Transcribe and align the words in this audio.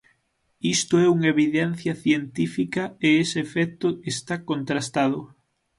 Isto 0.75 0.93
é 1.05 1.07
unha 1.15 1.29
evidencia 1.35 1.93
científica 2.03 2.83
e 3.07 3.09
ese 3.23 3.37
efecto 3.47 3.87
está 4.13 4.35
contrastado. 4.49 5.19